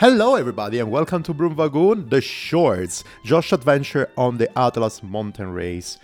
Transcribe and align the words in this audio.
Hello, 0.00 0.34
everybody, 0.34 0.78
and 0.78 0.90
welcome 0.90 1.22
to 1.24 1.34
Broom 1.34 1.54
Wagon, 1.56 2.08
the 2.08 2.22
shorts, 2.22 3.04
Josh 3.22 3.52
adventure 3.52 4.08
on 4.16 4.38
the 4.38 4.48
Atlas 4.58 5.02
mountain 5.02 5.52
race. 5.52 5.98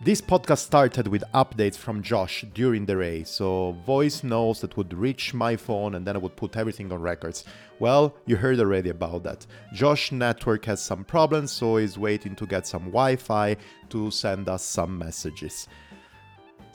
This 0.00 0.20
podcast 0.20 0.58
started 0.58 1.08
with 1.08 1.24
updates 1.34 1.76
from 1.76 2.04
Josh 2.04 2.44
during 2.54 2.86
the 2.86 2.96
race, 2.96 3.28
so 3.28 3.72
voice 3.84 4.22
notes 4.22 4.60
that 4.60 4.76
would 4.76 4.94
reach 4.94 5.34
my 5.34 5.56
phone 5.56 5.96
and 5.96 6.06
then 6.06 6.14
I 6.14 6.20
would 6.20 6.36
put 6.36 6.56
everything 6.56 6.92
on 6.92 7.00
records. 7.00 7.42
Well, 7.80 8.14
you 8.26 8.36
heard 8.36 8.60
already 8.60 8.90
about 8.90 9.24
that. 9.24 9.44
Josh 9.72 10.12
network 10.12 10.64
has 10.66 10.80
some 10.80 11.02
problems, 11.02 11.50
so 11.50 11.78
he's 11.78 11.98
waiting 11.98 12.36
to 12.36 12.46
get 12.46 12.64
some 12.64 12.84
Wi-Fi 12.92 13.56
to 13.88 14.10
send 14.12 14.48
us 14.48 14.62
some 14.62 14.96
messages. 14.96 15.66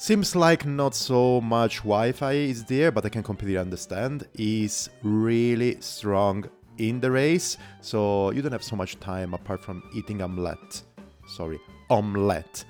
Seems 0.02 0.36
like 0.36 0.66
not 0.66 0.96
so 0.96 1.40
much 1.42 1.84
Wi-Fi 1.84 2.32
is 2.34 2.64
there, 2.64 2.92
but 2.92 3.06
I 3.06 3.10
can 3.10 3.22
completely 3.22 3.60
understand. 3.60 4.28
Is 4.34 4.90
really 5.04 5.80
strong 5.80 6.44
in 6.80 7.00
the 7.00 7.12
race, 7.12 7.60
so 7.82 8.32
you 8.32 8.42
don't 8.42 8.52
have 8.52 8.64
so 8.64 8.76
much 8.76 9.00
time 9.00 9.36
apart 9.36 9.64
from 9.64 9.84
eating 9.94 10.24
omelette. 10.24 10.82
Sorry, 11.28 11.60
omelette. 11.92 12.66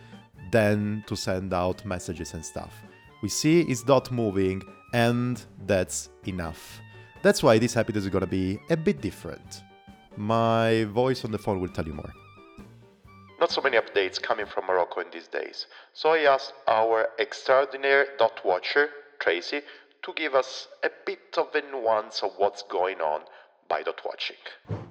Then 0.51 1.05
to 1.07 1.15
send 1.15 1.53
out 1.53 1.85
messages 1.85 2.33
and 2.33 2.45
stuff. 2.45 2.73
We 3.23 3.29
see 3.29 3.61
it's 3.61 3.87
not 3.87 4.11
moving, 4.11 4.61
and 4.93 5.41
that's 5.65 6.09
enough. 6.27 6.81
That's 7.21 7.41
why 7.41 7.59
this 7.59 7.77
episode 7.77 7.99
is 7.99 8.09
gonna 8.09 8.27
be 8.27 8.59
a 8.69 8.75
bit 8.75 8.99
different. 8.99 9.63
My 10.17 10.83
voice 10.83 11.23
on 11.23 11.31
the 11.31 11.39
phone 11.39 11.61
will 11.61 11.69
tell 11.69 11.87
you 11.87 11.93
more. 11.93 12.11
Not 13.41 13.49
so 13.49 13.61
many 13.61 13.75
updates 13.75 14.21
coming 14.21 14.45
from 14.45 14.67
Morocco 14.67 15.01
in 15.01 15.07
these 15.11 15.27
days, 15.27 15.65
so 15.93 16.09
I 16.09 16.31
asked 16.31 16.53
our 16.67 17.07
extraordinary 17.17 18.05
dot 18.19 18.45
watcher, 18.45 18.89
Tracy, 19.17 19.61
to 20.03 20.13
give 20.13 20.35
us 20.35 20.67
a 20.83 20.91
bit 21.07 21.35
of 21.39 21.47
a 21.55 21.63
nuance 21.71 22.21
of 22.21 22.33
what's 22.37 22.61
going 22.61 23.01
on 23.01 23.21
by 23.67 23.81
dot 23.81 23.99
watching. 24.05 24.35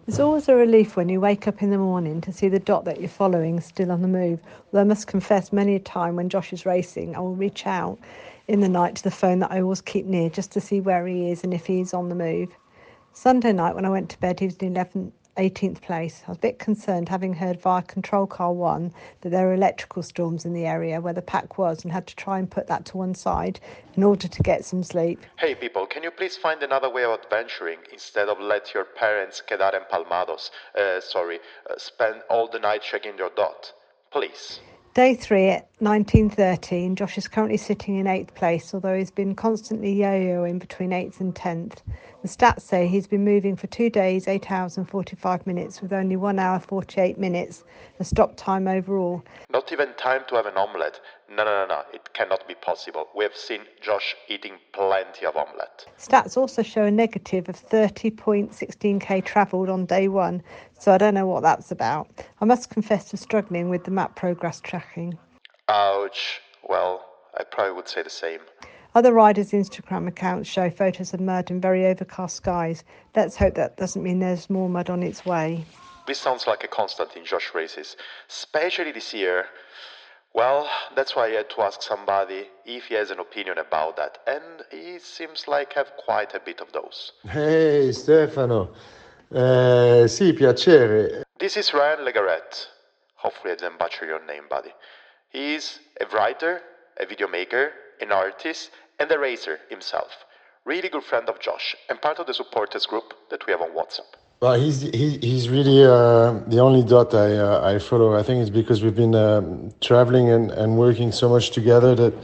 It's 0.09 0.19
always 0.19 0.49
a 0.49 0.57
relief 0.57 0.97
when 0.97 1.09
you 1.09 1.21
wake 1.21 1.47
up 1.47 1.63
in 1.63 1.71
the 1.71 1.79
morning 1.79 2.21
to 2.23 2.33
see 2.33 2.49
the 2.49 2.59
dot 2.59 2.85
that 2.87 2.99
you're 2.99 3.09
following 3.09 3.61
still 3.61 3.93
on 3.93 4.03
the 4.03 4.09
move. 4.09 4.41
Although 4.67 4.81
I 4.81 4.85
must 4.85 5.07
confess, 5.07 5.53
many 5.53 5.77
a 5.77 5.79
time 5.79 6.17
when 6.17 6.29
Josh 6.29 6.53
is 6.53 6.67
racing, 6.67 7.15
I 7.15 7.21
will 7.21 7.37
reach 7.37 7.69
out 7.69 8.01
in 8.49 8.59
the 8.59 8.69
night 8.69 8.97
to 8.97 9.05
the 9.05 9.13
phone 9.13 9.39
that 9.39 9.53
I 9.53 9.61
always 9.61 9.81
keep 9.81 10.07
near 10.07 10.29
just 10.29 10.51
to 10.51 10.61
see 10.61 10.81
where 10.81 11.07
he 11.07 11.31
is 11.31 11.45
and 11.45 11.55
if 11.55 11.67
he's 11.67 11.95
on 11.95 12.09
the 12.09 12.17
move. 12.17 12.49
Sunday 13.13 13.53
night, 13.53 13.77
when 13.77 13.85
I 13.85 13.91
went 13.91 14.11
to 14.11 14.19
bed, 14.19 14.41
he 14.41 14.47
was 14.47 14.57
in 14.57 14.75
11th 14.75 15.13
18th 15.41 15.81
place. 15.81 16.23
I 16.27 16.31
was 16.31 16.37
a 16.37 16.41
bit 16.41 16.59
concerned 16.59 17.09
having 17.09 17.33
heard 17.33 17.61
via 17.61 17.83
Control 17.83 18.27
Car 18.27 18.53
1 18.53 18.93
that 19.23 19.31
there 19.31 19.47
were 19.47 19.55
electrical 19.55 20.03
storms 20.03 20.45
in 20.45 20.53
the 20.53 20.67
area 20.67 21.01
where 21.01 21.15
the 21.15 21.23
pack 21.23 21.57
was 21.57 21.83
and 21.83 21.93
had 21.93 22.07
to 22.09 22.17
try 22.17 22.39
and 22.39 22.51
put 22.51 22.67
that 22.67 22.85
to 22.87 22.99
one 22.99 23.15
side 23.15 23.59
in 23.95 24.03
order 24.03 24.29
to 24.29 24.43
get 24.43 24.65
some 24.65 24.83
sleep. 24.83 25.25
Hey 25.39 25.55
people, 25.55 25.87
can 25.87 26.03
you 26.03 26.11
please 26.11 26.37
find 26.37 26.63
another 26.63 26.91
way 26.91 27.05
of 27.05 27.19
adventuring 27.19 27.79
instead 27.93 28.29
of 28.29 28.39
let 28.39 28.75
your 28.75 28.85
parents 28.85 29.43
quedar 29.49 29.73
empalmados, 29.73 30.51
uh, 30.79 31.01
sorry, 31.01 31.39
uh, 31.71 31.75
spend 31.79 32.23
all 32.29 32.49
the 32.49 32.59
night 32.59 32.83
checking 32.83 33.17
your 33.17 33.31
dot? 33.35 33.73
Please. 34.13 34.61
Day 34.93 35.15
three 35.15 35.51
at 35.51 35.69
1913, 35.79 36.97
Josh 36.97 37.17
is 37.17 37.29
currently 37.29 37.57
sitting 37.57 37.97
in 37.97 38.09
eighth 38.09 38.35
place, 38.35 38.75
although 38.75 38.99
he's 38.99 39.13
been 39.13 39.37
constantly 39.37 39.93
yo 39.93 40.09
yoing 40.09 40.59
between 40.59 40.93
eighth 40.93 41.21
and 41.21 41.35
tenth. 41.35 41.81
The 42.23 42.29
stats 42.29 42.61
say 42.61 42.87
he's 42.87 43.07
been 43.07 43.25
moving 43.25 43.57
for 43.57 43.67
two 43.69 43.89
days, 43.89 44.29
8 44.29 44.51
hours 44.51 44.77
and 44.77 44.87
45 44.87 45.47
minutes, 45.47 45.81
with 45.81 45.91
only 45.91 46.17
1 46.17 46.39
hour 46.39 46.61
48 46.61 47.17
minutes, 47.17 47.65
a 47.99 48.05
stop 48.05 48.37
time 48.37 48.69
overall. 48.69 49.25
Not 49.51 49.73
even 49.73 49.95
time 49.95 50.25
to 50.29 50.35
have 50.35 50.45
an 50.45 50.59
omelette. 50.59 51.01
No, 51.31 51.45
no, 51.45 51.65
no, 51.65 51.67
no, 51.67 51.83
it 51.95 52.13
cannot 52.13 52.47
be 52.47 52.55
possible. 52.55 53.07
We 53.17 53.25
have 53.25 53.35
seen 53.35 53.63
Josh 53.81 54.15
eating 54.29 54.59
plenty 54.73 55.25
of 55.25 55.35
omelette. 55.35 55.87
Stats 55.99 56.37
also 56.37 56.63
show 56.63 56.85
a 56.85 56.91
negative 56.91 57.49
of 57.49 57.57
30.16k 57.57 59.25
travelled 59.25 59.71
on 59.71 59.87
day 59.87 60.09
one, 60.09 60.43
so 60.79 60.93
I 60.93 60.99
don't 60.99 61.15
know 61.15 61.27
what 61.27 61.43
that's 61.43 61.71
about. 61.71 62.07
I 62.43 62.45
must 62.45 62.69
confess 62.69 63.09
to 63.11 63.17
struggling 63.17 63.71
with 63.71 63.85
the 63.85 63.93
map 63.93 64.15
progress 64.15 64.61
tracking. 64.61 65.17
Ouch. 65.69 66.43
Well, 66.69 67.03
I 67.39 67.45
probably 67.45 67.73
would 67.73 67.89
say 67.89 68.03
the 68.03 68.11
same. 68.11 68.41
Other 68.93 69.13
riders' 69.13 69.53
Instagram 69.53 70.09
accounts 70.09 70.49
show 70.49 70.69
photos 70.69 71.15
of 71.15 71.21
mud 71.21 71.53
in 71.53 71.61
very 71.61 71.87
overcast 71.87 72.35
skies. 72.35 72.83
Let's 73.15 73.37
hope 73.37 73.55
that 73.55 73.77
doesn't 73.77 74.03
mean 74.03 74.19
there's 74.19 74.51
more 74.51 74.69
mud 74.69 74.91
on 74.91 75.05
its 75.05 75.25
way. 75.25 75.65
This 76.09 76.19
sounds 76.19 76.49
like 76.49 76.65
a 76.65 76.69
constant 76.69 77.15
in 77.15 77.25
Josh 77.25 77.53
races, 77.55 77.97
especially 78.29 78.91
this 78.91 79.15
year. 79.15 79.47
Well, 80.35 80.69
that's 80.97 81.15
why 81.15 81.27
I 81.27 81.31
had 81.31 81.51
to 81.51 81.63
ask 81.63 81.83
somebody 81.83 82.49
if 82.65 82.87
he 82.87 82.95
has 82.95 83.13
an 83.13 83.21
opinion 83.21 83.59
about 83.59 83.97
that, 83.97 84.19
and 84.27 84.65
he 84.73 84.99
seems 84.99 85.47
like 85.47 85.75
have 85.75 85.93
quite 85.97 86.35
a 86.35 86.41
bit 86.41 86.61
of 86.61 86.73
those. 86.73 87.13
Hey 87.29 87.93
Stefano, 87.93 88.75
eh, 89.33 90.09
sì, 90.09 90.33
piacere. 90.33 91.23
This 91.39 91.57
is 91.57 91.73
Ryan 91.73 92.05
Le 92.05 92.13
Garrec. 92.13 92.67
Hopefully 93.15 93.53
I 93.53 93.57
didn't 93.57 93.79
butcher 93.79 94.07
your 94.07 94.25
name, 94.27 94.45
buddy. 94.51 94.73
He's 95.29 95.79
a 96.01 96.07
writer, 96.07 96.61
a 96.99 97.07
video 97.07 97.29
maker, 97.29 97.73
an 98.01 98.13
artist, 98.13 98.71
and 98.99 99.11
a 99.11 99.19
racer 99.19 99.59
himself. 99.69 100.11
Really 100.65 100.89
good 100.89 101.05
friend 101.05 101.29
of 101.29 101.41
Josh 101.41 101.75
and 101.89 102.01
part 102.01 102.19
of 102.19 102.27
the 102.27 102.35
supporters 102.35 102.87
group 102.87 103.15
that 103.31 103.47
we 103.47 103.53
have 103.53 103.63
on 103.63 103.71
WhatsApp. 103.71 104.11
Well, 104.41 104.59
he's 104.59 104.81
he, 104.81 105.19
he's 105.19 105.49
really 105.51 105.85
uh, 105.85 106.33
the 106.47 106.61
only 106.61 106.83
dot 106.83 107.15
I 107.15 107.37
uh, 107.37 107.73
I 107.75 107.79
follow. 107.79 108.15
I 108.15 108.23
think 108.23 108.41
it's 108.41 108.51
because 108.51 108.83
we've 108.83 108.97
been 108.97 109.15
um, 109.15 109.73
traveling 109.81 110.31
and, 110.31 110.51
and 110.51 110.79
working 110.79 111.13
so 111.13 111.29
much 111.29 111.51
together 111.51 111.95
that 111.95 112.15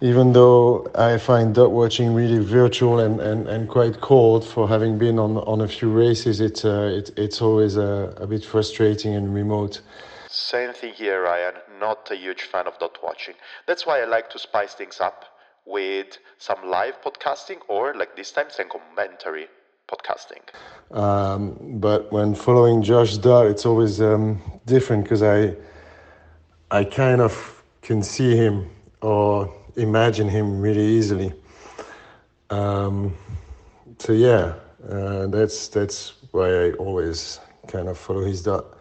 even 0.00 0.32
though 0.32 0.90
I 0.96 1.18
find 1.18 1.54
dot 1.54 1.70
watching 1.70 2.14
really 2.14 2.40
virtual 2.44 2.98
and, 2.98 3.20
and, 3.20 3.46
and 3.46 3.68
quite 3.68 4.00
cold 4.00 4.44
for 4.44 4.68
having 4.68 4.98
been 4.98 5.20
on 5.20 5.38
on 5.38 5.60
a 5.60 5.68
few 5.68 5.90
races, 5.92 6.40
it's 6.40 6.64
uh, 6.64 6.98
it, 6.98 7.16
it's 7.16 7.40
always 7.40 7.76
a, 7.76 8.12
a 8.16 8.26
bit 8.26 8.44
frustrating 8.44 9.14
and 9.14 9.32
remote. 9.32 9.80
Same 10.32 10.72
thing 10.72 10.94
here, 10.94 11.22
Ryan. 11.22 11.56
Not 11.78 12.10
a 12.10 12.16
huge 12.16 12.44
fan 12.44 12.66
of 12.66 12.78
dot 12.78 12.96
watching. 13.02 13.34
That's 13.66 13.84
why 13.84 14.00
I 14.00 14.06
like 14.06 14.30
to 14.30 14.38
spice 14.38 14.72
things 14.72 14.98
up 14.98 15.26
with 15.66 16.16
some 16.38 16.56
live 16.66 17.02
podcasting 17.02 17.58
or, 17.68 17.94
like 17.94 18.16
this 18.16 18.32
time, 18.32 18.46
some 18.48 18.70
commentary 18.70 19.48
podcasting. 19.88 20.40
Um, 20.96 21.78
but 21.78 22.10
when 22.12 22.34
following 22.34 22.80
Josh 22.82 23.18
Dot, 23.18 23.44
it's 23.44 23.66
always 23.66 24.00
um, 24.00 24.40
different 24.64 25.04
because 25.04 25.22
I 25.22 25.54
I 26.70 26.84
kind 26.84 27.20
of 27.20 27.62
can 27.82 28.02
see 28.02 28.34
him 28.34 28.70
or 29.02 29.52
imagine 29.76 30.30
him 30.30 30.62
really 30.62 30.86
easily. 30.96 31.34
Um, 32.48 33.14
so 33.98 34.14
yeah, 34.14 34.54
uh, 34.88 35.26
that's 35.26 35.68
that's 35.68 36.14
why 36.30 36.48
I 36.48 36.72
always 36.72 37.38
kind 37.68 37.88
of 37.88 37.98
follow 37.98 38.24
his 38.24 38.42
dot. 38.42 38.78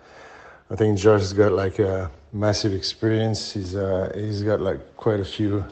I 0.71 0.75
think 0.77 0.97
Josh's 0.97 1.33
got 1.33 1.51
like 1.51 1.79
a 1.79 2.09
massive 2.31 2.73
experience. 2.73 3.51
He's 3.51 3.75
uh, 3.75 4.09
he's 4.15 4.41
got 4.41 4.61
like 4.61 4.95
quite 4.95 5.19
a 5.19 5.25
few 5.25 5.65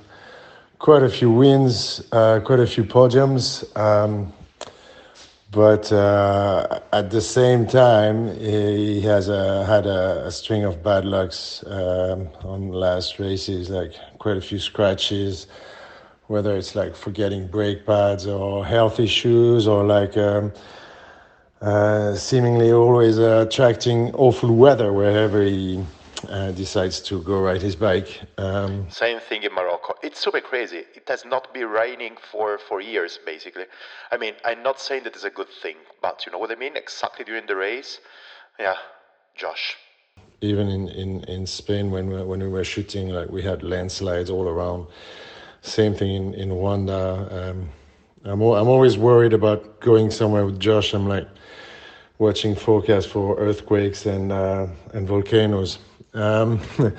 quite 0.78 1.04
a 1.04 1.10
few 1.10 1.32
wins, 1.32 2.04
uh, 2.12 2.42
quite 2.42 2.60
a 2.60 2.68
few 2.68 2.84
podiums. 2.84 3.64
Um, 3.78 4.34
but 5.52 5.92
uh, 5.94 6.82
at 6.92 7.12
the 7.12 7.22
same 7.22 7.66
time, 7.66 8.38
he 8.40 9.00
has 9.02 9.30
a, 9.30 9.66
had 9.66 9.86
a, 9.88 10.28
a, 10.28 10.32
string 10.32 10.64
of 10.64 10.84
bad 10.84 11.06
lucks 11.06 11.64
um, 11.66 12.30
on 12.44 12.70
last 12.70 13.18
races, 13.18 13.70
like 13.70 13.94
quite 14.20 14.38
a 14.38 14.42
few 14.42 14.60
scratches, 14.60 15.48
whether 16.28 16.56
it's 16.56 16.76
like 16.76 16.96
forgetting 16.96 17.48
brake 17.48 17.84
pads 17.86 18.28
or 18.28 18.64
health 18.64 19.00
issues 19.00 19.66
or 19.66 19.84
like 19.84 20.16
um, 20.18 20.52
uh, 21.62 22.16
seemingly 22.16 22.72
always 22.72 23.20
uh, 23.20 23.46
attracting 23.48 24.14
awful 24.16 24.56
weather 24.56 24.94
wherever 24.94 25.44
he 25.44 25.84
uh, 26.28 26.52
decides 26.52 27.00
to 27.02 27.22
go 27.24 27.42
ride 27.42 27.62
his 27.62 27.76
bike. 27.76 28.22
Um, 28.38 28.90
Same 28.90 29.20
thing 29.20 29.44
in 29.44 29.54
Morocco. 29.54 29.94
It's 30.04 30.20
super 30.20 30.42
crazy. 30.42 30.84
It 30.96 31.08
has 31.08 31.26
not 31.26 31.54
been 31.54 31.68
raining 31.68 32.18
for, 32.32 32.58
for 32.58 32.82
years, 32.82 33.20
basically. 33.26 33.66
I 34.12 34.18
mean, 34.18 34.34
I'm 34.46 34.64
not 34.64 34.80
saying 34.80 35.04
that 35.04 35.16
it's 35.16 35.24
a 35.24 35.30
good 35.30 35.50
thing, 35.62 35.76
but 36.02 36.26
you 36.26 36.32
know 36.32 36.38
what 36.38 36.52
I 36.52 36.56
mean? 36.56 36.76
Exactly 36.76 37.26
during 37.26 37.46
the 37.46 37.56
race. 37.56 38.00
Yeah, 38.60 38.76
Josh. 39.36 39.78
Even 40.42 40.70
in, 40.70 40.88
in, 40.90 41.24
in 41.26 41.46
Spain, 41.46 41.92
when 41.92 42.10
we, 42.10 42.22
when 42.24 42.40
we 42.42 42.48
were 42.48 42.64
shooting, 42.64 43.10
like 43.10 43.30
we 43.30 43.42
had 43.42 43.64
landslides 43.64 44.30
all 44.30 44.48
around. 44.48 44.88
Same 45.62 45.94
thing 45.94 46.14
in, 46.14 46.34
in 46.36 46.50
Rwanda. 46.50 47.32
Um, 47.32 47.70
I'm, 48.26 48.42
I'm 48.42 48.68
always 48.68 48.98
worried 48.98 49.34
about 49.34 49.80
going 49.80 50.12
somewhere 50.12 50.46
with 50.46 50.60
Josh. 50.60 50.94
I'm 50.94 51.08
like, 51.08 51.28
watching 52.20 52.54
forecasts 52.54 53.06
for 53.06 53.38
earthquakes 53.40 54.06
and 54.06 54.32
uh, 54.32 54.68
and 54.94 55.08
volcanoes. 55.08 55.80
Um, 56.14 56.60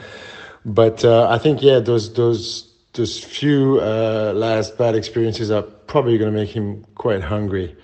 but 0.65 1.05
uh, 1.05 1.29
I 1.31 1.39
think 1.39 1.63
yeah, 1.63 1.79
those 1.79 2.13
those 2.15 2.73
those 2.95 3.23
few 3.23 3.79
uh, 3.81 4.33
last 4.35 4.77
bad 4.77 4.97
experiences 4.97 5.51
are 5.51 5.63
probably 5.63 6.19
going 6.19 6.33
to 6.33 6.37
make 6.37 6.51
him 6.51 6.85
quite 6.97 7.23
hungry. 7.23 7.77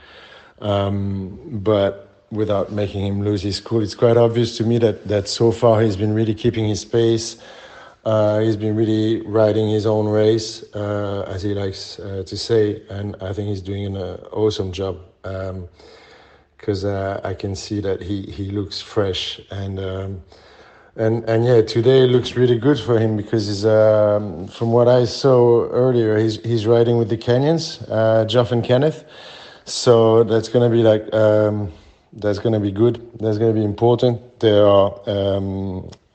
Um, 0.61 1.39
but 1.63 2.03
without 2.31 2.73
making 2.73 3.07
him 3.07 3.23
lose 3.23 3.43
his 3.43 3.61
cool, 3.61 3.83
it's 3.83 3.95
quite 3.95 4.17
obvious 4.17 4.57
to 4.57 4.65
me 4.65 4.79
that 4.79 5.07
that 5.07 5.29
so 5.29 5.53
far 5.53 5.83
he's 5.83 5.97
been 5.97 6.15
really 6.15 6.35
keeping 6.35 6.67
his 6.67 6.85
pace. 6.85 7.37
Uh, 8.07 8.39
he's 8.39 8.57
been 8.57 8.77
really 8.77 9.21
riding 9.27 9.69
his 9.69 9.85
own 9.85 10.07
race, 10.07 10.63
uh, 10.75 11.23
as 11.27 11.43
he 11.43 11.55
likes 11.55 11.99
uh, 11.99 12.23
to 12.25 12.37
say, 12.37 12.81
and 12.89 13.17
I 13.21 13.33
think 13.33 13.49
he's 13.49 13.61
doing 13.61 13.97
an 13.97 13.97
awesome 14.33 14.71
job. 14.71 15.01
Um, 15.25 15.69
because 16.57 16.85
uh, 16.85 17.21
I 17.25 17.35
can 17.35 17.55
see 17.55 17.81
that 17.81 18.01
he 18.01 18.23
he 18.23 18.51
looks 18.51 18.81
fresh 18.81 19.41
and. 19.51 19.79
Um, 19.81 20.23
and 20.99 21.25
and 21.29 21.45
yeah, 21.45 21.61
today 21.61 22.07
looks 22.07 22.37
really 22.37 22.59
good 22.59 22.81
for 22.81 22.99
him 22.99 23.19
because 23.19 23.47
he's 23.49 23.67
um, 23.67 24.49
from 24.49 24.73
what 24.73 24.89
I 24.89 25.05
saw 25.05 25.69
earlier, 25.69 26.17
he's 26.17 26.43
he's 26.43 26.67
riding 26.67 26.97
with 26.97 27.11
the 27.11 27.19
Kenyans, 27.19 27.85
uh, 27.91 28.25
Geoff 28.25 28.51
and 28.51 28.65
Kenneth. 28.65 29.05
So 29.67 30.25
that's 30.25 30.49
gonna 30.49 30.71
be 30.71 30.83
like 30.83 31.13
um, 31.13 31.71
that's 32.15 32.39
gonna 32.39 32.61
be 32.61 32.73
good. 32.73 32.97
That's 33.21 33.37
gonna 33.37 33.53
be 33.53 33.65
important. 33.65 34.41
They 34.41 34.59
are. 34.59 34.95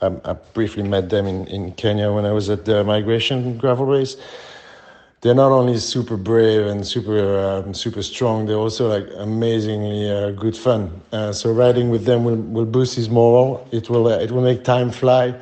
I, 0.02 0.12
I, 0.26 0.34
briefly 0.54 0.84
met 0.84 1.10
them 1.10 1.28
in, 1.28 1.48
in 1.48 1.72
Kenya 1.74 2.12
when 2.12 2.26
I 2.26 2.32
was 2.32 2.50
at 2.50 2.66
the 2.66 2.84
migration 2.84 3.58
gravel 3.58 3.86
race. 3.86 4.18
They're 5.22 5.36
not 5.36 5.52
only 5.52 5.78
super 5.78 6.18
brave 6.18 6.66
and 6.66 6.86
super 6.86 7.40
um, 7.40 7.76
super 7.76 8.02
strong. 8.02 8.48
They're 8.48 8.56
also 8.56 8.90
like 8.90 9.08
amazingly 9.18 10.10
uh, 10.10 10.32
good 10.32 10.58
fun. 10.58 11.00
Uh, 11.12 11.32
so 11.32 11.52
riding 11.52 11.92
with 11.92 12.06
them 12.06 12.24
will, 12.24 12.38
will 12.38 12.66
boost 12.66 12.96
his 12.96 13.08
morale. 13.08 13.68
It 13.72 13.90
will 13.90 14.08
uh, 14.08 14.18
it 14.18 14.32
will 14.32 14.42
make 14.42 14.64
time 14.64 14.90
fly. 14.90 15.36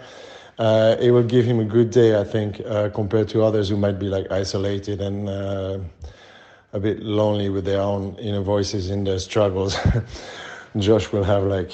Uh, 0.57 0.97
it 0.99 1.11
will 1.11 1.23
give 1.23 1.45
him 1.45 1.61
a 1.61 1.63
good 1.63 1.89
day, 1.89 2.19
I 2.19 2.25
think, 2.25 2.59
uh, 2.65 2.89
compared 2.89 3.29
to 3.29 3.41
others 3.43 3.69
who 3.69 3.77
might 3.77 3.97
be 3.97 4.09
like 4.09 4.29
isolated 4.29 4.99
and 4.99 5.29
uh, 5.29 5.79
a 6.73 6.79
bit 6.81 7.01
lonely 7.01 7.47
with 7.47 7.63
their 7.63 7.79
own 7.79 8.15
inner 8.15 8.41
voices 8.41 8.89
in 8.89 9.05
their 9.05 9.19
struggles. 9.19 9.77
Josh 10.77 11.13
will 11.13 11.23
have 11.23 11.43
like 11.43 11.71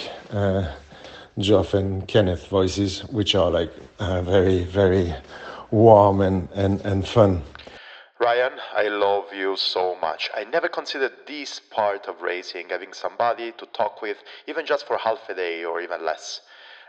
Geoff 1.37 1.73
and 1.73 2.07
Kenneth 2.07 2.47
voices, 2.47 3.01
which 3.05 3.35
are 3.35 3.51
like 3.51 3.71
uh, 3.99 4.21
very, 4.21 4.63
very 4.63 5.13
warm 5.69 6.21
and, 6.21 6.49
and, 6.53 6.79
and 6.81 7.07
fun. 7.07 7.43
Ryan, 8.19 8.53
I 8.73 8.87
love 8.87 9.33
you 9.33 9.57
so 9.57 9.97
much. 9.99 10.29
I 10.33 10.45
never 10.45 10.69
considered 10.69 11.11
this 11.27 11.59
part 11.59 12.05
of 12.07 12.21
racing, 12.21 12.69
having 12.69 12.93
somebody 12.93 13.51
to 13.51 13.65
talk 13.67 14.01
with, 14.01 14.17
even 14.47 14.65
just 14.65 14.87
for 14.87 14.97
half 14.97 15.27
a 15.27 15.33
day 15.33 15.65
or 15.65 15.81
even 15.81 16.05
less. 16.05 16.39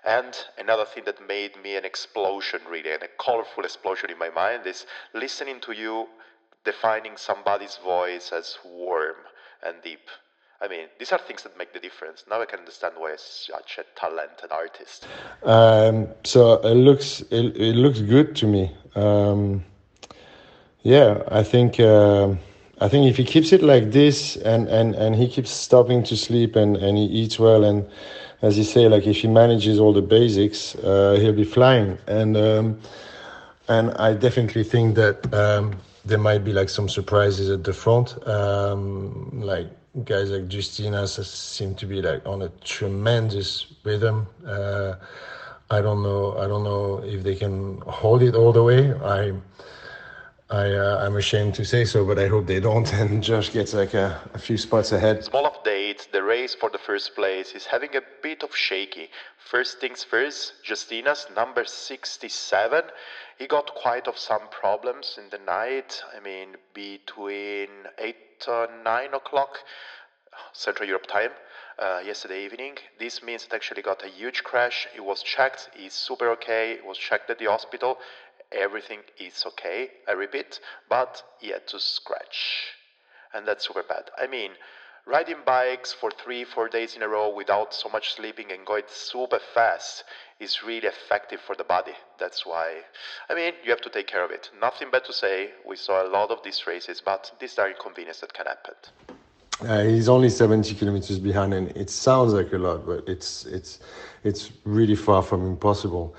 And 0.05 0.39
another 0.57 0.85
thing 0.85 1.03
that 1.07 1.27
made 1.27 1.61
me 1.61 1.77
an 1.77 1.85
explosion, 1.85 2.61
really, 2.71 2.93
and 2.93 3.03
a 3.03 3.09
colorful 3.19 3.65
explosion 3.65 4.11
in 4.11 4.19
my 4.19 4.31
mind, 4.31 4.65
is 4.67 4.87
listening 5.13 5.59
to 5.63 5.73
you 5.73 6.07
defining 6.65 7.17
somebody's 7.17 7.77
voice 7.85 8.31
as 8.33 8.57
warm 8.65 9.17
and 9.65 9.83
deep. 9.83 10.09
I 10.61 10.69
mean, 10.69 10.87
these 10.99 11.13
are 11.13 11.19
things 11.19 11.43
that 11.43 11.57
make 11.59 11.73
the 11.73 11.81
difference. 11.81 12.25
Now 12.29 12.41
I 12.41 12.47
can 12.47 12.61
understand 12.61 12.95
why 12.97 13.13
he's 13.13 13.21
such 13.21 13.79
a 13.79 13.85
talented 13.99 14.51
artist. 14.51 15.07
Um, 15.43 16.09
so 16.25 16.55
it 16.63 16.75
looks 16.75 17.21
it, 17.31 17.57
it 17.57 17.77
looks 17.77 18.01
good 18.01 18.35
to 18.37 18.47
me. 18.47 18.75
Um, 18.95 19.65
yeah, 20.83 21.23
I 21.29 21.43
think 21.43 21.79
uh, 21.79 22.35
I 22.81 22.89
think 22.89 23.07
if 23.11 23.17
he 23.17 23.25
keeps 23.25 23.53
it 23.53 23.63
like 23.63 23.91
this 23.91 24.37
and, 24.37 24.69
and, 24.69 24.95
and 24.95 25.15
he 25.15 25.29
keeps 25.29 25.51
stopping 25.51 26.03
to 26.05 26.17
sleep 26.17 26.57
and, 26.57 26.77
and 26.77 26.97
he 26.97 27.05
eats 27.05 27.39
well 27.39 27.65
and 27.65 27.89
as 28.43 28.59
you 28.59 28.65
say, 28.65 28.87
like 28.89 29.07
if 29.07 29.17
he 29.17 29.29
manages 29.29 29.79
all 29.79 29.93
the 29.93 30.03
basics, 30.03 30.75
uh, 30.77 31.17
he'll 31.21 31.33
be 31.33 31.45
flying. 31.45 31.99
And 32.07 32.37
um, 32.37 32.81
and 33.69 33.91
I 33.93 34.15
definitely 34.15 34.65
think 34.65 34.95
that 34.97 35.33
um, 35.35 35.77
there 36.07 36.19
might 36.19 36.45
be 36.45 36.53
like 36.53 36.69
some 36.69 36.89
surprises 36.89 37.51
at 37.51 37.65
the 37.65 37.73
front, 37.73 38.17
um, 38.29 39.41
like 39.41 39.69
guys 40.05 40.31
like 40.31 40.49
Justinas 40.49 41.25
seem 41.27 41.75
to 41.75 41.87
be 41.87 42.01
like 42.01 42.25
on 42.25 42.43
a 42.43 42.49
tremendous 42.65 43.67
rhythm. 43.85 44.27
Uh, 44.47 44.95
I 45.71 45.81
don't 45.81 46.03
know. 46.03 46.39
I 46.39 46.47
don't 46.47 46.63
know 46.63 47.03
if 47.05 47.25
they 47.25 47.35
can 47.35 47.81
hold 47.81 48.23
it 48.23 48.37
all 48.37 48.53
the 48.53 48.63
way. 48.63 48.93
I, 48.95 49.33
I, 50.49 50.73
uh, 50.75 51.05
I'm 51.05 51.17
ashamed 51.17 51.57
to 51.57 51.65
say 51.65 51.85
so, 51.85 52.05
but 52.05 52.21
I 52.21 52.29
hope 52.29 52.47
they 52.47 52.61
don't. 52.61 52.91
And 53.01 53.21
Josh 53.21 53.53
gets 53.53 53.75
like 53.75 53.95
a, 53.95 54.21
a 54.33 54.39
few 54.39 54.57
spots 54.57 54.93
ahead. 54.93 55.25
Small 55.25 55.51
update: 55.51 55.56
the 56.17 56.23
race 56.23 56.55
for 56.55 56.71
the 56.71 56.79
first 56.79 57.15
place 57.15 57.53
is 57.53 57.67
having 57.67 57.95
a 57.95 58.01
bit 58.23 58.43
of 58.43 58.57
shaky. 58.57 59.11
First 59.37 59.81
things 59.81 60.03
first, 60.03 60.55
Justinas 60.65 61.27
number 61.37 61.67
67. 61.67 62.85
He 63.39 63.47
got 63.47 63.75
quite 63.75 64.09
of 64.09 64.17
some 64.17 64.49
problems 64.49 65.19
in 65.19 65.29
the 65.29 65.45
night. 65.45 66.03
I 66.17 66.21
mean, 66.21 66.57
between 66.73 67.69
eight 67.99 68.49
uh, 68.49 68.67
9 68.83 69.13
o'clock 69.13 69.59
Central 70.55 70.89
Europe 70.89 71.07
time 71.07 71.33
uh, 71.79 72.01
yesterday 72.03 72.47
evening. 72.47 72.79
This 72.99 73.23
means 73.23 73.45
it 73.45 73.53
actually 73.53 73.83
got 73.83 74.03
a 74.03 74.09
huge 74.09 74.43
crash. 74.43 74.89
It 74.97 75.05
was 75.05 75.23
checked, 75.23 75.69
it's 75.77 75.95
super 75.95 76.31
okay, 76.31 76.73
it 76.73 76.87
was 76.87 76.97
checked 76.97 77.29
at 77.29 77.39
the 77.39 77.45
hospital. 77.45 77.99
Everything 78.53 79.01
is 79.19 79.45
okay, 79.49 79.91
I 80.09 80.13
repeat, 80.13 80.61
but 80.89 81.23
he 81.41 81.49
had 81.51 81.67
to 81.69 81.79
scratch. 81.79 82.73
And 83.35 83.47
that's 83.47 83.67
super 83.67 83.83
bad. 83.83 84.05
I 84.17 84.27
mean, 84.27 84.53
riding 85.07 85.37
bikes 85.47 85.93
for 85.93 86.11
three, 86.11 86.45
four 86.45 86.69
days 86.69 86.97
in 86.97 87.03
a 87.03 87.09
row 87.09 87.33
without 87.35 87.73
so 87.73 87.89
much 87.89 88.15
sleeping 88.15 88.51
and 88.51 88.67
going 88.67 88.83
super 88.89 89.39
fast 89.55 90.05
is 90.41 90.65
really 90.65 90.89
effective 90.89 91.41
for 91.41 91.55
the 91.55 91.65
body. 91.65 91.93
That's 92.19 92.45
why, 92.45 92.81
I 93.31 93.35
mean, 93.35 93.53
you 93.65 93.71
have 93.71 93.81
to 93.83 93.91
take 93.91 94.09
care 94.09 94.25
of 94.25 94.31
it. 94.33 94.51
Nothing 94.61 94.91
bad 94.91 95.05
to 95.05 95.13
say. 95.13 95.51
We 95.67 95.77
saw 95.77 96.07
a 96.07 96.09
lot 96.09 96.31
of 96.31 96.43
these 96.43 96.67
races, 96.67 97.01
but 97.05 97.31
these 97.39 97.59
are 97.59 97.69
inconveniences 97.71 98.23
that 98.23 98.35
can 98.35 98.47
happen. 98.47 98.75
Uh, 99.63 99.85
he's 99.85 100.09
only 100.09 100.29
70 100.29 100.75
kilometers 100.75 101.19
behind, 101.19 101.55
and 101.55 101.69
it 101.77 101.89
sounds 101.89 102.35
like 102.35 102.53
a 102.53 102.59
lot, 102.59 102.85
but 102.85 103.09
it's 103.09 103.47
it's 103.47 103.79
it's 104.23 104.51
really 104.65 104.95
far 104.95 105.23
from 105.23 105.47
impossible. 105.47 106.15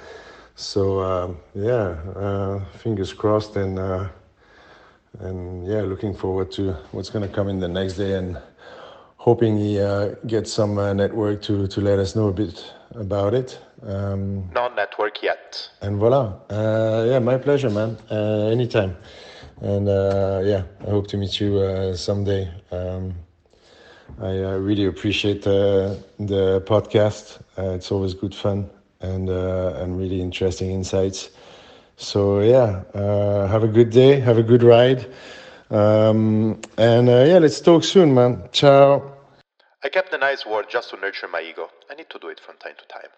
So 0.56 1.00
uh, 1.00 1.34
yeah, 1.54 2.02
uh, 2.16 2.66
fingers 2.80 3.14
crossed, 3.14 3.56
and 3.56 3.78
uh, 3.78 4.10
and 5.20 5.68
yeah, 5.68 5.82
looking 5.82 6.16
forward 6.16 6.52
to 6.54 6.74
what's 6.94 7.12
going 7.12 7.30
to 7.30 7.32
come 7.32 7.48
in 7.48 7.60
the 7.60 7.68
next 7.68 7.94
day, 7.94 8.14
and 8.14 8.40
hoping 9.28 9.58
he 9.58 9.78
uh, 9.78 10.16
gets 10.26 10.54
some 10.54 10.78
uh, 10.78 10.94
network 10.94 11.42
to 11.42 11.68
to 11.68 11.82
let 11.82 12.00
us 12.00 12.16
know 12.16 12.30
a 12.30 12.34
bit 12.34 12.74
about 12.96 13.34
it. 13.34 13.60
Um, 13.86 14.50
no 14.56 14.70
network 14.74 15.22
yet. 15.22 15.70
And 15.82 15.98
voila. 15.98 16.34
Uh, 16.50 17.06
yeah, 17.10 17.20
my 17.20 17.38
pleasure, 17.38 17.70
man. 17.70 17.98
Uh, 18.10 18.48
anytime. 18.56 18.96
And 19.60 19.90
uh, 19.90 20.42
yeah, 20.46 20.64
I 20.88 20.90
hope 20.90 21.08
to 21.08 21.18
meet 21.18 21.42
you 21.42 21.60
uh, 21.60 21.94
someday. 21.96 22.50
Um, 22.72 23.16
I 24.22 24.44
uh, 24.44 24.58
really 24.60 24.86
appreciate 24.86 25.42
the 25.44 26.64
podcast. 26.66 27.42
Uh, 27.58 27.76
it's 27.76 27.92
always 27.92 28.14
good 28.14 28.34
fun 28.34 28.70
and 29.02 29.30
and 29.82 30.00
really 30.00 30.22
interesting 30.22 30.72
insights. 30.72 31.32
So 31.98 32.40
yeah, 32.40 32.84
have 33.52 33.64
a 33.64 33.72
good 33.78 33.90
day. 33.90 34.22
Have 34.22 34.38
a 34.38 34.48
good 34.52 34.64
ride. 34.64 35.02
Um, 35.70 36.62
and 36.78 37.08
yeah, 37.08 37.40
let's 37.40 37.60
talk 37.60 37.84
soon, 37.84 38.14
man. 38.14 38.48
Ciao. 38.54 39.17
I 39.84 39.90
kept 39.90 40.14
a 40.14 40.18
nice 40.18 40.46
word 40.46 40.70
just 40.70 40.90
to 40.92 40.98
nurture 40.98 41.28
my 41.28 41.42
ego. 41.42 41.70
I 41.90 41.96
need 41.96 42.10
to 42.12 42.20
do 42.20 42.30
it 42.30 42.40
from 42.40 42.58
time 42.58 42.76
to 42.78 42.86
time. 42.86 43.10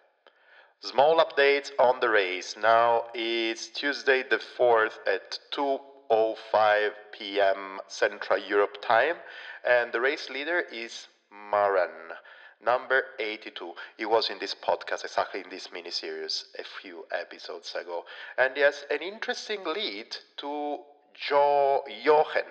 Small 0.82 1.18
updates 1.18 1.72
on 1.80 2.00
the 2.00 2.10
race. 2.10 2.56
Now 2.58 3.06
it's 3.14 3.68
Tuesday 3.68 4.24
the 4.24 4.40
4th 4.40 5.00
at 5.08 5.40
2:05 5.52 6.94
p.m. 7.12 7.82
Central 7.88 8.40
Europe 8.40 8.82
time 8.82 9.18
and 9.66 9.92
the 9.92 10.00
race 10.02 10.30
leader 10.30 10.62
is 10.72 11.08
Maran, 11.32 12.14
number 12.62 13.04
82. 13.20 13.74
He 13.98 14.06
was 14.06 14.30
in 14.30 14.40
this 14.40 14.56
podcast, 14.56 15.04
exactly 15.04 15.42
in 15.42 15.50
this 15.50 15.72
mini 15.72 15.92
series, 15.92 16.46
a 16.58 16.64
few 16.64 17.06
episodes 17.12 17.76
ago. 17.76 18.06
And 18.38 18.56
he 18.56 18.62
has 18.64 18.86
an 18.90 19.02
interesting 19.02 19.64
lead 19.66 20.16
to 20.38 20.80
jo- 21.14 21.84
Jochen. 22.04 22.48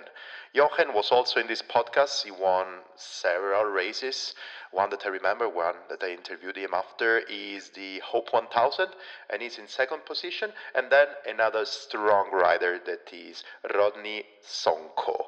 Jochen 0.54 0.92
was 0.94 1.10
also 1.12 1.40
in 1.40 1.46
this 1.46 1.62
podcast. 1.62 2.24
He 2.24 2.30
won 2.30 2.66
several 2.96 3.64
races. 3.64 4.34
One 4.70 4.90
that 4.90 5.06
I 5.06 5.08
remember, 5.08 5.48
one 5.48 5.76
that 5.88 6.02
I 6.02 6.10
interviewed 6.10 6.56
him 6.56 6.74
after, 6.74 7.18
is 7.18 7.70
the 7.70 8.00
Hope 8.00 8.32
1000, 8.32 8.88
and 9.30 9.42
he's 9.42 9.58
in 9.58 9.68
second 9.68 10.04
position. 10.04 10.52
And 10.74 10.90
then 10.90 11.08
another 11.26 11.64
strong 11.64 12.30
rider 12.32 12.78
that 12.86 13.12
is 13.12 13.44
Rodney 13.74 14.24
Soncco. 14.42 15.26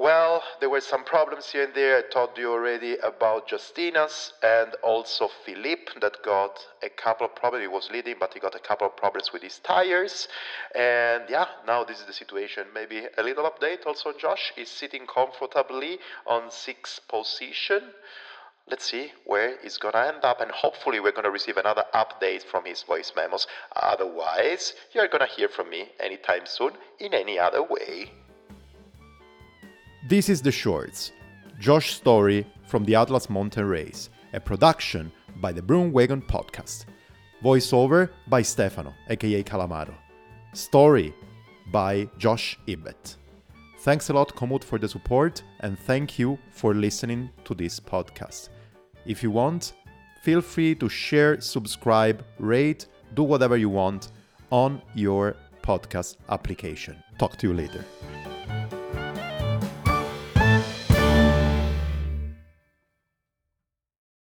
Well, 0.00 0.42
there 0.60 0.70
were 0.70 0.80
some 0.80 1.04
problems 1.04 1.50
here 1.50 1.64
and 1.64 1.74
there. 1.74 1.98
I 1.98 2.02
told 2.10 2.30
you 2.38 2.50
already 2.50 2.96
about 3.02 3.48
Justinas 3.50 4.32
and 4.42 4.74
also 4.82 5.28
Philippe 5.44 5.92
that 6.00 6.22
got 6.22 6.58
a 6.82 6.88
couple 6.88 7.26
of 7.26 7.34
problems. 7.34 7.64
He 7.64 7.68
was 7.68 7.90
leading, 7.90 8.14
but 8.18 8.32
he 8.32 8.40
got 8.40 8.54
a 8.54 8.60
couple 8.60 8.86
of 8.86 8.96
problems 8.96 9.30
with 9.30 9.42
his 9.42 9.58
tires. 9.58 10.26
And 10.74 11.24
yeah, 11.28 11.48
now 11.66 11.84
this 11.84 12.00
is 12.00 12.06
the 12.06 12.14
situation. 12.14 12.68
Maybe 12.72 13.08
a 13.18 13.22
little 13.22 13.44
update 13.44 13.84
also 13.84 14.14
Josh 14.18 14.54
is 14.56 14.70
sitting 14.70 15.06
comfortably 15.06 15.98
on 16.26 16.50
sixth 16.50 17.06
position. 17.06 17.82
Let's 18.70 18.90
see 18.90 19.12
where 19.26 19.58
he's 19.62 19.76
gonna 19.76 20.14
end 20.14 20.24
up, 20.24 20.40
and 20.40 20.50
hopefully, 20.50 21.00
we're 21.00 21.12
gonna 21.12 21.30
receive 21.30 21.58
another 21.58 21.84
update 21.92 22.44
from 22.44 22.64
his 22.64 22.82
voice 22.84 23.12
memos. 23.14 23.46
Otherwise, 23.76 24.72
you're 24.94 25.08
gonna 25.08 25.26
hear 25.26 25.48
from 25.50 25.68
me 25.68 25.90
anytime 26.00 26.46
soon 26.46 26.72
in 26.98 27.12
any 27.12 27.38
other 27.38 27.62
way. 27.62 28.10
This 30.10 30.28
is 30.28 30.42
The 30.42 30.50
Shorts, 30.50 31.12
Josh 31.60 31.94
story 31.94 32.44
from 32.66 32.84
the 32.84 32.96
Atlas 32.96 33.30
Mountain 33.30 33.64
Race, 33.66 34.10
a 34.32 34.40
production 34.40 35.12
by 35.36 35.52
the 35.52 35.62
Broom 35.62 35.92
Wagon 35.92 36.20
Podcast. 36.20 36.86
Voiceover 37.44 38.10
by 38.26 38.42
Stefano, 38.42 38.92
aka 39.08 39.44
Calamaro. 39.44 39.94
Story 40.52 41.14
by 41.70 42.08
Josh 42.18 42.58
Ibbett. 42.66 43.18
Thanks 43.82 44.10
a 44.10 44.12
lot, 44.12 44.34
Komoot, 44.34 44.64
for 44.64 44.80
the 44.80 44.88
support, 44.88 45.44
and 45.60 45.78
thank 45.78 46.18
you 46.18 46.40
for 46.50 46.74
listening 46.74 47.30
to 47.44 47.54
this 47.54 47.78
podcast. 47.78 48.48
If 49.06 49.22
you 49.22 49.30
want, 49.30 49.74
feel 50.22 50.40
free 50.40 50.74
to 50.74 50.88
share, 50.88 51.40
subscribe, 51.40 52.24
rate, 52.40 52.86
do 53.14 53.22
whatever 53.22 53.56
you 53.56 53.68
want 53.68 54.10
on 54.50 54.82
your 54.92 55.36
podcast 55.62 56.16
application. 56.30 57.00
Talk 57.16 57.36
to 57.36 57.46
you 57.46 57.54
later. 57.54 57.84